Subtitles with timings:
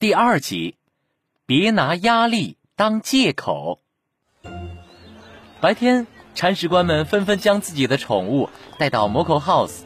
[0.00, 0.76] 第二集，
[1.44, 3.80] 别拿压力当借口。
[5.60, 8.48] 白天，铲屎官们纷纷将自己的宠物
[8.78, 9.80] 带到 Moco House，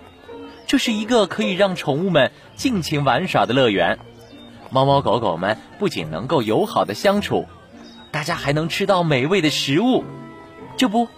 [0.66, 4.00] 这是一个可以让宠物们尽情玩耍的乐园。
[4.68, 7.46] 猫猫狗狗们不仅能够友好的相处，
[8.10, 10.04] 大家还能吃到美味的食物。
[10.76, 11.08] 这不，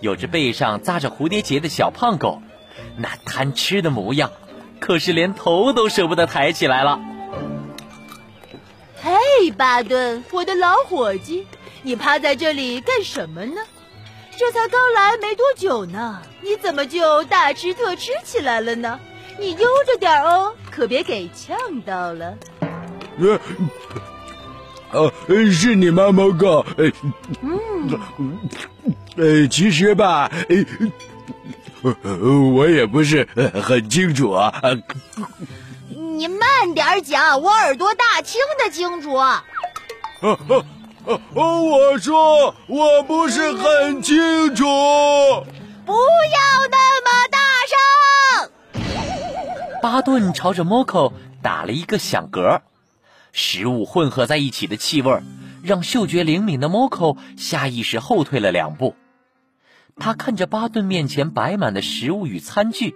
[0.00, 2.40] 有只背上扎着蝴蝶结的小胖狗，
[2.98, 4.30] 那贪吃的模样，
[4.78, 7.00] 可是连头都舍不得抬起来了。
[9.04, 11.46] 嘿，巴顿，我的老伙计，
[11.82, 13.60] 你趴在这里干什么呢？
[14.38, 18.98] 这才刚来没多久呢，你怎么就大吃特吃起来了呢？
[19.38, 22.34] 你悠着点哦，可别给呛到了。
[23.18, 23.38] 呃，
[24.92, 25.12] 哦，
[25.52, 26.64] 是你吗，猫狗？
[27.42, 28.00] 嗯，
[29.16, 30.30] 呃，其实吧，
[31.82, 33.28] 呃我也不是
[33.62, 34.62] 很清楚啊。
[36.24, 39.12] 你慢点讲，我耳朵大，听得清楚。
[39.12, 39.42] 哦
[40.22, 40.64] 哦
[41.04, 41.20] 哦！
[41.34, 44.16] 我说我不是很清
[44.56, 44.64] 楚。
[45.84, 47.38] 不要那么大
[48.72, 48.80] 声！
[49.82, 52.62] 巴顿朝着 Moco 打了一个响嗝，
[53.32, 55.20] 食物混合在一起的气味
[55.62, 58.96] 让嗅觉灵敏的 Moco 下意识后退了两步。
[59.96, 62.94] 他看着巴顿面前摆满的食物与餐具，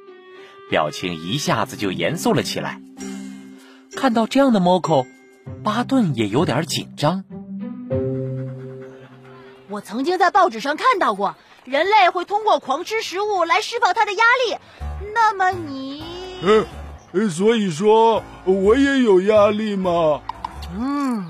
[0.70, 2.80] 表情一下子就严肃了起来。
[3.98, 5.08] 看到这样的 Moco，
[5.64, 7.24] 巴顿也有点紧张。
[9.68, 14.56] 我曾经在报纸上看到过，人类会通过狂吃食物来释放他的压力。
[15.12, 16.04] 那么你……
[17.12, 20.20] 呃，所以说我也有压力嘛？
[20.78, 21.26] 嗯，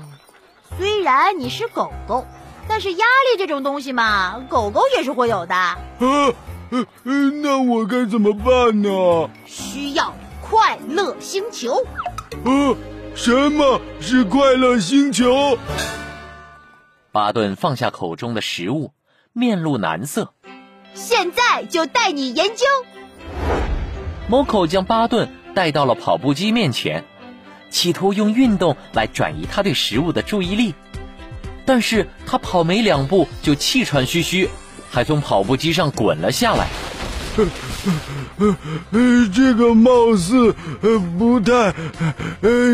[0.77, 2.27] 虽然你是狗狗，
[2.67, 2.97] 但是压
[3.33, 5.55] 力这种东西嘛，狗狗也是会有的。
[5.55, 6.85] 啊，呃，
[7.41, 9.27] 那我该怎么办呢？
[9.47, 11.83] 需要快乐星球。
[12.43, 12.77] 呃，
[13.15, 15.57] 什么是快乐星球？
[17.11, 18.93] 巴顿放下口中的食物，
[19.33, 20.33] 面露难色。
[20.93, 22.65] 现在就带你研究。
[24.29, 27.03] Moco 将巴顿带到了跑步机面前，
[27.69, 30.75] 企图用运动来转移他对食物的注意力。
[31.65, 34.49] 但是他跑没两步就气喘吁吁，
[34.89, 36.67] 还从跑步机上滚了下来。
[39.33, 40.53] 这个貌似
[41.17, 41.73] 不太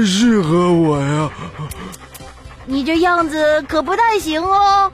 [0.06, 1.30] 适合我呀。
[2.66, 4.92] 你这样子可不太行哦。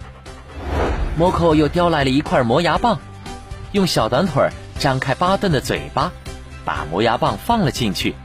[1.17, 2.99] 摩扣又叼来了一块磨牙棒，
[3.71, 6.11] 用小短腿张开巴顿的嘴巴，
[6.65, 8.15] 把磨牙棒放了进去。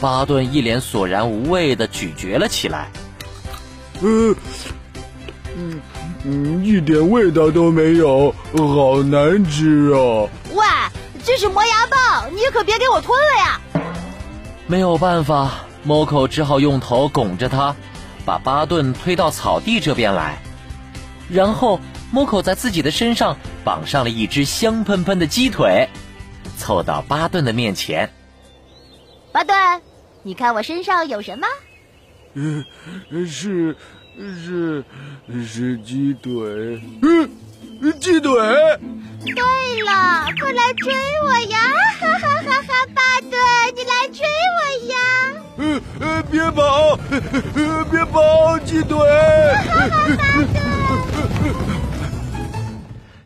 [0.00, 2.88] 巴顿一脸索然无味的咀嚼了起来。
[4.00, 4.34] 呃，
[5.60, 5.80] 嗯
[6.24, 10.26] 嗯，一点味道都没有，好难吃啊！
[10.54, 10.64] 喂，
[11.22, 13.60] 这是磨牙棒，你可别给我吞了呀！
[14.66, 15.50] 没有办法
[15.86, 17.76] ，，Moco 只好用头拱着它。
[18.24, 20.38] 把巴顿推到草地这边来，
[21.28, 21.80] 然后
[22.14, 25.88] Moco 在自己的身上绑上了一只香喷喷的鸡腿，
[26.56, 28.10] 凑到巴顿的面前。
[29.32, 29.56] 巴顿，
[30.22, 31.46] 你看我身上有什么？
[32.34, 32.64] 嗯，
[33.26, 33.74] 是
[34.16, 34.84] 是
[35.46, 36.80] 是鸡腿。
[37.02, 37.28] 嗯，
[37.98, 38.32] 鸡腿。
[39.22, 39.34] 对
[39.82, 41.58] 了，快来追我呀！
[41.98, 42.86] 哈哈哈哈！
[42.94, 43.30] 巴顿，
[43.76, 44.24] 你来追
[44.56, 44.58] 我
[44.92, 44.94] 呀！
[45.58, 45.62] 呃
[46.00, 46.96] 呃，别跑！
[47.90, 48.96] 别跑，鸡腿！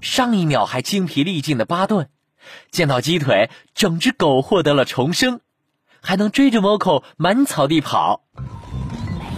[0.01, 2.09] 上一秒还精疲力尽的巴顿，
[2.71, 5.41] 见到鸡腿，整只狗获得了重生，
[6.01, 8.23] 还能追着猫口满草地跑。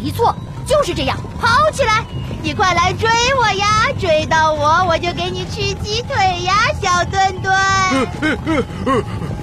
[0.02, 0.34] 没错，
[0.66, 2.04] 就是这样，跑起来！
[2.42, 3.08] 你快来追
[3.40, 3.92] 我呀！
[3.98, 7.52] 追到我，我就给你吃鸡腿呀，小墩墩！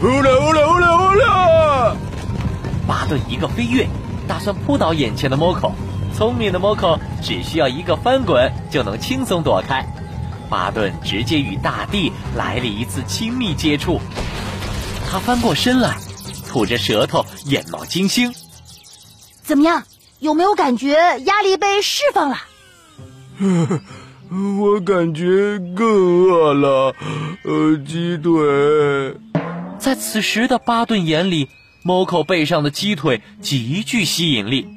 [0.01, 1.97] 欧了欧了欧了欧了！
[2.87, 3.87] 巴顿一个飞跃，
[4.27, 5.73] 打算扑倒眼前的 Moco。
[6.15, 9.85] 聪明的 Moco 只需要一个翻滚就能轻松躲开。
[10.49, 13.99] 巴顿直接与大地来了一次亲密接触。
[15.09, 15.97] 他翻过身来，
[16.47, 18.33] 吐着舌头，眼冒金星。
[19.43, 19.83] 怎么样？
[20.23, 20.95] 有没有感觉
[21.25, 22.37] 压力被释放了？
[24.61, 26.95] 我感觉更饿了。
[27.43, 29.15] 呃，鸡腿。
[29.77, 31.49] 在此时的巴顿眼里。
[31.85, 34.69] 猫口背上的鸡腿极具吸引力，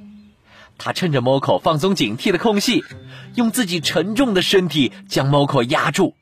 [0.76, 2.82] 他趁着猫口放松警惕的空隙，
[3.36, 6.16] 用自己沉重的身体将猫口压住，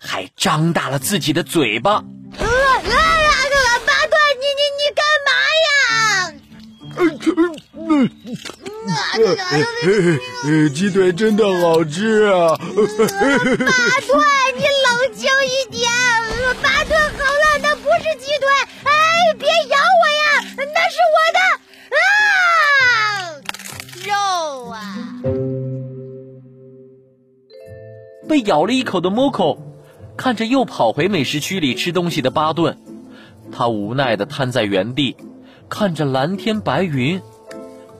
[0.00, 2.02] 还张大了自己的嘴巴。
[2.38, 2.88] 呃呃呃，
[3.86, 5.30] 巴顿，你你你干嘛
[5.68, 6.34] 呀？
[10.44, 12.56] 呃，鸡腿真的好吃啊！
[12.56, 12.74] 巴顿，
[14.56, 15.82] 你冷静一点。
[16.62, 18.46] 巴顿，好了，那不是鸡腿。
[18.84, 18.90] 哎，
[19.38, 20.22] 别咬我呀，
[20.74, 21.38] 那是我的
[21.96, 21.98] 啊
[24.06, 24.12] 肉
[24.70, 24.76] 啊！
[28.28, 29.58] 被咬了一口的 Moco，
[30.16, 32.78] 看着又跑回美食区里吃东西的巴顿，
[33.50, 35.16] 他无奈的瘫在原地，
[35.68, 37.20] 看着蓝天白云。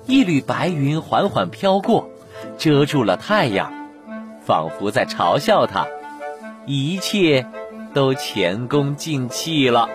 [0.06, 2.08] 一缕白云缓缓飘过，
[2.58, 3.72] 遮住了太阳，
[4.40, 5.86] 仿佛在嘲笑他，
[6.64, 7.44] 一切
[7.92, 9.88] 都前功尽弃了。